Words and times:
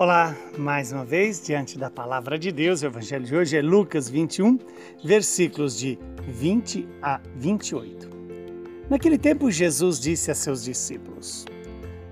Olá, 0.00 0.34
mais 0.56 0.92
uma 0.92 1.04
vez, 1.04 1.42
diante 1.42 1.76
da 1.78 1.90
palavra 1.90 2.38
de 2.38 2.50
Deus, 2.50 2.80
o 2.80 2.86
evangelho 2.86 3.22
de 3.22 3.36
hoje 3.36 3.58
é 3.58 3.60
Lucas 3.60 4.08
21, 4.08 4.58
versículos 5.04 5.78
de 5.78 5.98
20 6.26 6.88
a 7.02 7.20
28. 7.36 8.08
Naquele 8.88 9.18
tempo, 9.18 9.50
Jesus 9.50 10.00
disse 10.00 10.30
a 10.30 10.34
seus 10.34 10.64
discípulos: 10.64 11.44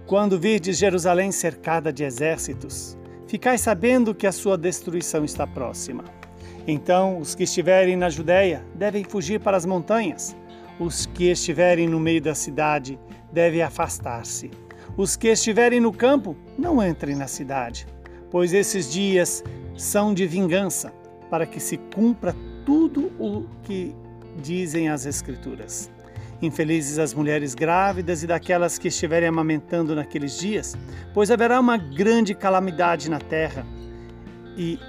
Quando 0.06 0.38
virdes 0.38 0.77
Jerusalém 0.77 1.32
cercada 1.32 1.90
de 1.90 2.04
exércitos, 2.04 2.95
ficai 3.27 3.56
sabendo 3.56 4.14
que 4.14 4.27
a 4.27 4.32
sua 4.32 4.59
destruição 4.59 5.24
está 5.24 5.46
próxima. 5.46 6.05
Então, 6.66 7.18
os 7.18 7.34
que 7.34 7.45
estiverem 7.45 7.96
na 7.96 8.10
Judéia 8.10 8.62
devem 8.74 9.02
fugir 9.02 9.41
para 9.41 9.56
as 9.56 9.64
montanhas, 9.64 10.36
os 10.78 11.06
que 11.06 11.30
estiverem 11.30 11.88
no 11.88 11.98
meio 11.98 12.20
da 12.20 12.34
cidade 12.34 12.98
devem 13.32 13.62
afastar-se 13.62 14.67
os 14.98 15.15
que 15.15 15.29
estiverem 15.29 15.80
no 15.80 15.93
campo, 15.93 16.37
não 16.59 16.84
entrem 16.84 17.15
na 17.15 17.29
cidade, 17.29 17.87
pois 18.33 18.52
esses 18.52 18.91
dias 18.91 19.45
são 19.77 20.12
de 20.12 20.27
vingança, 20.27 20.93
para 21.30 21.47
que 21.47 21.61
se 21.61 21.77
cumpra 21.95 22.34
tudo 22.66 23.12
o 23.16 23.47
que 23.62 23.95
dizem 24.43 24.88
as 24.88 25.07
Escrituras. 25.07 25.88
Infelizes 26.43 26.98
as 26.98 27.15
mulheres 27.15 27.55
grávidas 27.55 28.24
e 28.24 28.27
daquelas 28.27 28.77
que 28.77 28.88
estiverem 28.88 29.29
amamentando 29.29 29.95
naqueles 29.95 30.37
dias, 30.37 30.77
pois 31.15 31.30
haverá 31.30 31.60
uma 31.60 31.77
grande 31.77 32.35
calamidade 32.35 33.09
na 33.09 33.21
terra 33.21 33.65
e 34.57 34.80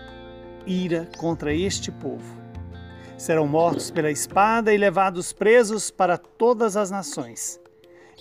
ira 0.65 1.07
contra 1.17 1.53
este 1.53 1.91
povo. 1.91 2.35
Serão 3.15 3.47
mortos 3.47 3.91
pela 3.91 4.09
espada 4.09 4.73
e 4.73 4.77
levados 4.77 5.31
presos 5.31 5.91
para 5.91 6.17
todas 6.17 6.75
as 6.75 6.89
nações 6.89 7.59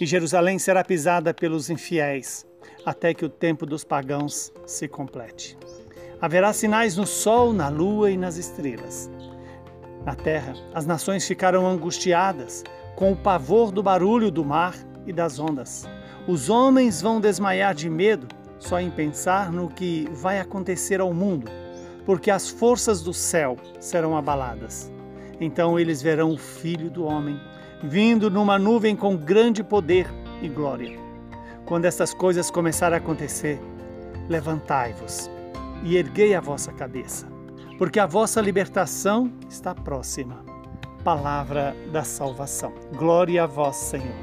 e 0.01 0.07
Jerusalém 0.07 0.59
será 0.59 0.85
pisada 0.85 1.35
pelos 1.35 1.71
infiéis, 1.71 2.47
até 2.85 3.13
que 3.13 3.25
o 3.25 3.29
tempo 3.29 3.67
dos 3.67 3.85
pagãos 3.85 4.53
se 4.65 4.87
complete. 4.87 5.59
Haverá 6.21 6.53
sinais 6.53 6.97
no 6.97 7.07
sol, 7.07 7.53
na 7.53 7.69
lua 7.69 8.11
e 8.11 8.17
nas 8.17 8.37
estrelas. 8.37 9.11
Na 10.05 10.15
terra, 10.15 10.55
as 10.73 10.87
nações 10.87 11.27
ficarão 11.27 11.67
angustiadas, 11.67 12.65
com 12.97 13.13
o 13.13 13.17
pavor 13.17 13.71
do 13.71 13.83
barulho 13.83 14.31
do 14.31 14.45
mar 14.45 14.75
e 15.07 15.13
das 15.13 15.39
ondas. 15.39 15.89
Os 16.27 16.49
homens 16.49 17.01
vão 17.01 17.21
desmaiar 17.21 17.75
de 17.75 17.89
medo 17.89 18.27
só 18.59 18.81
em 18.81 18.91
pensar 18.91 19.53
no 19.53 19.69
que 19.69 20.09
vai 20.13 20.41
acontecer 20.41 21.01
ao 21.01 21.15
mundo, 21.15 21.51
porque 22.05 22.31
as 22.31 22.49
forças 22.49 23.03
do 23.03 23.13
céu 23.13 23.57
serão 23.79 24.17
abaladas. 24.17 24.91
Então 25.41 25.79
eles 25.79 26.03
verão 26.03 26.33
o 26.33 26.39
Filho 26.39 26.91
do 26.91 27.05
Homem 27.05 27.39
vindo 27.83 28.31
numa 28.31 28.59
nuvem 28.59 28.97
com 28.97 29.17
grande 29.17 29.63
poder 29.63 30.07
e 30.43 30.49
glória. 30.49 30.99
Quando 31.65 31.85
estas 31.85 32.13
coisas 32.13 32.51
começarem 32.51 32.97
a 32.97 33.01
acontecer, 33.01 33.61
levantai-vos 34.29 35.31
e 35.85 35.97
erguei 35.97 36.35
a 36.35 36.41
vossa 36.41 36.73
cabeça, 36.73 37.27
porque 37.79 38.01
a 38.01 38.07
vossa 38.07 38.41
libertação 38.41 39.33
está 39.49 39.75
próxima. 39.75 40.45
Palavra 41.05 41.77
da 41.93 42.03
salvação. 42.03 42.73
Glória 42.97 43.45
a 43.45 43.47
vós, 43.47 43.77
Senhor. 43.77 44.17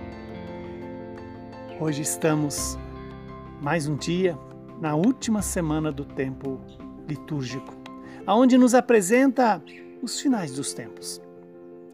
Hoje 1.80 2.02
estamos 2.02 2.78
mais 3.62 3.88
um 3.88 3.96
dia 3.96 4.38
na 4.80 4.96
última 4.96 5.42
semana 5.42 5.92
do 5.92 6.04
tempo 6.04 6.60
litúrgico, 7.08 7.74
aonde 8.26 8.58
nos 8.58 8.74
apresenta 8.74 9.62
os 10.02 10.20
finais 10.20 10.54
dos 10.54 10.74
tempos. 10.74 11.25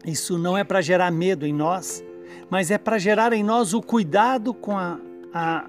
Isso 0.04 0.36
não 0.36 0.58
é 0.58 0.64
para 0.64 0.80
gerar 0.80 1.10
medo 1.10 1.46
em 1.46 1.52
nós, 1.52 2.04
mas 2.50 2.70
é 2.70 2.78
para 2.78 2.98
gerar 2.98 3.32
em 3.32 3.42
nós 3.42 3.72
o 3.72 3.80
cuidado 3.80 4.52
com 4.52 4.76
a, 4.76 4.98
a, 5.32 5.66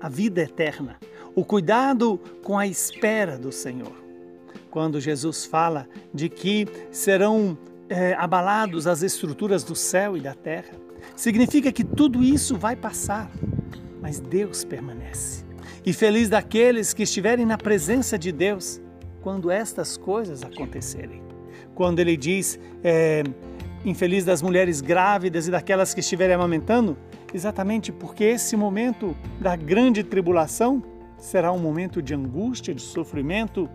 a 0.00 0.08
vida 0.08 0.42
eterna, 0.42 0.98
o 1.34 1.44
cuidado 1.44 2.18
com 2.42 2.58
a 2.58 2.66
espera 2.66 3.38
do 3.38 3.52
Senhor. 3.52 3.92
Quando 4.70 5.00
Jesus 5.00 5.44
fala 5.44 5.86
de 6.14 6.30
que 6.30 6.66
serão 6.90 7.58
é, 7.90 8.14
abalados 8.14 8.86
as 8.86 9.02
estruturas 9.02 9.62
do 9.62 9.74
céu 9.74 10.16
e 10.16 10.20
da 10.20 10.34
terra, 10.34 10.74
significa 11.14 11.70
que 11.70 11.84
tudo 11.84 12.22
isso 12.22 12.56
vai 12.56 12.74
passar, 12.74 13.30
mas 14.00 14.18
Deus 14.18 14.64
permanece. 14.64 15.44
E 15.84 15.92
feliz 15.92 16.30
daqueles 16.30 16.94
que 16.94 17.02
estiverem 17.02 17.44
na 17.44 17.58
presença 17.58 18.18
de 18.18 18.32
Deus 18.32 18.80
quando 19.20 19.50
estas 19.50 19.96
coisas 19.96 20.42
acontecerem 20.42 21.31
quando 21.74 22.00
ele 22.00 22.16
diz 22.16 22.58
é, 22.82 23.22
infeliz 23.84 24.24
das 24.24 24.42
mulheres 24.42 24.80
grávidas 24.80 25.48
e 25.48 25.50
daquelas 25.50 25.92
que 25.92 26.00
estiverem 26.00 26.34
amamentando, 26.34 26.96
exatamente 27.32 27.90
porque 27.90 28.24
esse 28.24 28.56
momento 28.56 29.16
da 29.40 29.56
grande 29.56 30.02
tribulação 30.02 30.82
será 31.18 31.52
um 31.52 31.58
momento 31.58 32.02
de 32.02 32.14
angústia, 32.14 32.74
de 32.74 32.82
sofrimento 32.82 33.68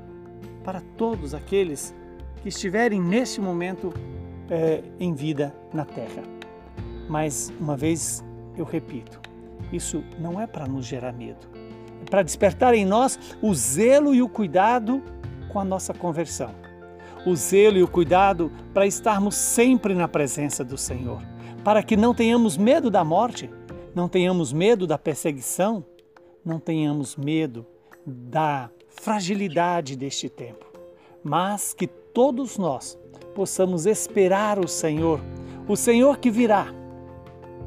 para 0.63 0.81
todos 0.81 1.33
aqueles 1.33 1.93
que 2.41 2.49
estiverem 2.49 3.01
neste 3.01 3.41
momento 3.41 3.93
é, 4.49 4.83
em 4.99 5.13
vida 5.13 5.55
na 5.73 5.85
terra. 5.85 6.23
Mas, 7.09 7.51
uma 7.59 7.75
vez 7.75 8.23
eu 8.57 8.65
repito, 8.65 9.19
isso 9.71 10.03
não 10.19 10.39
é 10.39 10.45
para 10.45 10.67
nos 10.67 10.85
gerar 10.85 11.13
medo, 11.13 11.47
é 12.01 12.09
para 12.09 12.21
despertar 12.21 12.73
em 12.73 12.85
nós 12.85 13.17
o 13.41 13.53
zelo 13.53 14.13
e 14.13 14.21
o 14.21 14.29
cuidado 14.29 15.01
com 15.49 15.59
a 15.59 15.65
nossa 15.65 15.93
conversão 15.93 16.66
o 17.27 17.35
zelo 17.35 17.77
e 17.77 17.83
o 17.83 17.87
cuidado 17.87 18.49
para 18.73 18.87
estarmos 18.87 19.35
sempre 19.35 19.93
na 19.93 20.07
presença 20.07 20.63
do 20.63 20.77
Senhor, 20.77 21.21
para 21.61 21.83
que 21.83 21.97
não 21.97 22.13
tenhamos 22.13 22.55
medo 22.55 22.89
da 22.89 23.03
morte, 23.03 23.49
não 23.93 24.07
tenhamos 24.07 24.53
medo 24.53 24.87
da 24.87 24.97
perseguição, 24.97 25.83
não 26.45 26.57
tenhamos 26.57 27.17
medo 27.17 27.65
da 28.05 28.69
fragilidade 28.87 29.97
deste 29.97 30.29
tempo, 30.29 30.65
mas 31.21 31.73
que 31.73 31.85
todos 31.85 32.57
nós 32.57 32.97
possamos 33.35 33.85
esperar 33.85 34.57
o 34.57 34.67
Senhor, 34.67 35.19
o 35.67 35.75
Senhor 35.75 36.19
que 36.19 36.31
virá, 36.31 36.67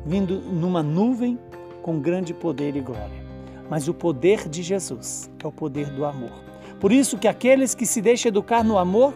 vindo 0.06 0.40
numa 0.40 0.82
nuvem 0.82 1.38
com 1.82 2.00
grande 2.00 2.32
poder 2.32 2.74
e 2.76 2.80
glória. 2.80 3.20
Mas 3.68 3.88
o 3.88 3.94
poder 3.94 4.48
de 4.48 4.62
Jesus 4.62 5.30
é 5.38 5.46
o 5.46 5.52
poder 5.52 5.90
do 5.90 6.04
amor. 6.04 6.32
Por 6.80 6.90
isso 6.90 7.18
que 7.18 7.28
aqueles 7.28 7.74
que 7.74 7.84
se 7.84 8.00
deixam 8.00 8.30
educar 8.30 8.64
no 8.64 8.78
amor 8.78 9.14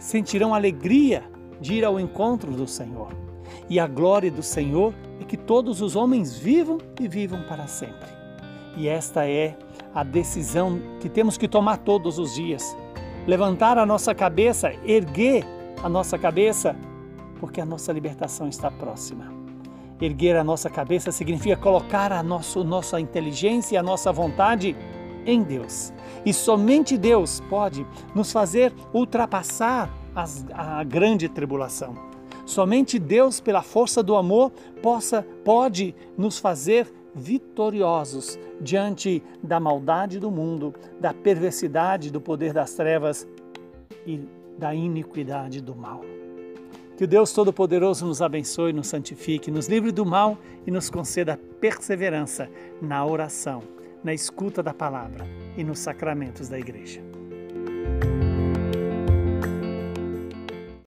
sentirão 0.00 0.52
alegria 0.52 1.22
de 1.60 1.74
ir 1.74 1.84
ao 1.84 2.00
encontro 2.00 2.50
do 2.50 2.66
Senhor. 2.66 3.14
E 3.68 3.78
a 3.78 3.86
glória 3.86 4.30
do 4.30 4.42
Senhor 4.42 4.92
é 5.20 5.24
que 5.24 5.36
todos 5.36 5.80
os 5.80 5.94
homens 5.94 6.36
vivam 6.36 6.78
e 6.98 7.06
vivam 7.06 7.42
para 7.44 7.66
sempre. 7.68 8.08
E 8.76 8.88
esta 8.88 9.28
é 9.28 9.56
a 9.94 10.02
decisão 10.02 10.80
que 11.00 11.08
temos 11.08 11.36
que 11.36 11.46
tomar 11.46 11.78
todos 11.78 12.18
os 12.18 12.34
dias. 12.34 12.76
Levantar 13.26 13.76
a 13.76 13.84
nossa 13.84 14.14
cabeça, 14.14 14.72
erguer 14.84 15.44
a 15.82 15.88
nossa 15.88 16.18
cabeça, 16.18 16.74
porque 17.38 17.60
a 17.60 17.66
nossa 17.66 17.92
libertação 17.92 18.48
está 18.48 18.70
próxima. 18.70 19.32
Erguer 20.00 20.36
a 20.36 20.44
nossa 20.44 20.70
cabeça 20.70 21.12
significa 21.12 21.56
colocar 21.56 22.10
a 22.10 22.22
nossa, 22.22 22.64
nossa 22.64 22.98
inteligência 22.98 23.74
e 23.74 23.78
a 23.78 23.82
nossa 23.82 24.10
vontade 24.10 24.74
em 25.26 25.42
Deus. 25.42 25.92
E 26.24 26.32
somente 26.32 26.96
Deus 26.96 27.40
pode 27.48 27.86
nos 28.14 28.32
fazer 28.32 28.72
ultrapassar 28.92 29.90
as, 30.14 30.44
a 30.52 30.82
grande 30.84 31.28
tribulação. 31.28 31.94
Somente 32.44 32.98
Deus, 32.98 33.40
pela 33.40 33.62
força 33.62 34.02
do 34.02 34.16
amor, 34.16 34.50
possa, 34.82 35.24
pode 35.44 35.94
nos 36.16 36.38
fazer 36.38 36.92
vitoriosos 37.14 38.38
diante 38.60 39.22
da 39.42 39.60
maldade 39.60 40.18
do 40.18 40.30
mundo, 40.30 40.74
da 41.00 41.12
perversidade 41.12 42.10
do 42.10 42.20
poder 42.20 42.52
das 42.52 42.74
trevas 42.74 43.26
e 44.06 44.20
da 44.58 44.74
iniquidade 44.74 45.60
do 45.60 45.74
mal. 45.74 46.00
Que 46.96 47.04
o 47.04 47.08
Deus 47.08 47.32
Todo-Poderoso 47.32 48.04
nos 48.04 48.20
abençoe, 48.20 48.72
nos 48.72 48.88
santifique, 48.88 49.50
nos 49.50 49.68
livre 49.68 49.90
do 49.90 50.04
mal 50.04 50.36
e 50.66 50.70
nos 50.70 50.90
conceda 50.90 51.40
perseverança 51.60 52.50
na 52.82 53.04
oração 53.06 53.62
na 54.02 54.12
escuta 54.12 54.62
da 54.62 54.72
palavra 54.72 55.26
e 55.56 55.64
nos 55.64 55.78
sacramentos 55.78 56.48
da 56.48 56.58
igreja. 56.58 57.02